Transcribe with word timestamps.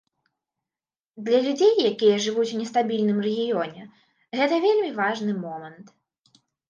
Для 1.25 1.39
людзей, 1.47 1.75
якія 1.91 2.15
жывуць 2.25 2.47
у 2.55 2.61
нестабільным 2.61 3.17
рэгіёне, 3.27 3.81
гэта 4.41 4.53
вельмі 4.65 4.89
важны 5.01 5.31
момант. 5.45 5.85